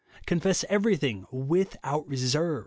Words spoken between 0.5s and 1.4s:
everything